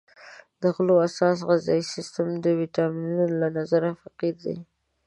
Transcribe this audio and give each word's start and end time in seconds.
د 0.61 0.63
غلو 0.75 0.95
اساس 1.07 1.37
غذایي 1.47 1.83
سیستم 1.93 2.27
د 2.43 2.45
ویټامینونو 2.59 3.25
له 3.41 3.47
نظره 3.57 3.89
فقیر 4.01 4.35
دی. 4.45 4.57